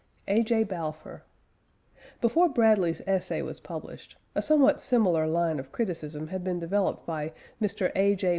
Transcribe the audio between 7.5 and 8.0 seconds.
Mr.